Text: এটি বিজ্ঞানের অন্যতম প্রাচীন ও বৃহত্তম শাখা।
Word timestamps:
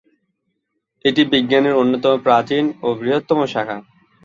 এটি 1.05 1.21
বিজ্ঞানের 1.33 1.77
অন্যতম 1.81 2.13
প্রাচীন 2.25 2.65
ও 2.81 2.97
বৃহত্তম 2.99 3.39
শাখা। 3.53 3.77